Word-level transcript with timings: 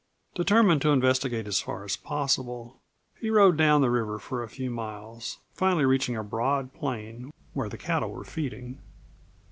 Determined 0.33 0.81
to 0.81 0.89
investigate 0.89 1.45
as 1.45 1.59
far 1.61 1.83
as 1.83 1.95
possible, 1.95 2.81
he 3.19 3.29
rode 3.29 3.55
down 3.55 3.81
the 3.81 3.91
river 3.91 4.17
for 4.17 4.41
a 4.41 4.49
few 4.49 4.71
miles, 4.71 5.37
finally 5.53 5.85
reaching 5.85 6.17
a 6.17 6.23
broad 6.23 6.73
plain 6.73 7.29
where 7.53 7.69
the 7.69 7.77
cattle 7.77 8.09
were 8.09 8.23
feeding. 8.25 8.81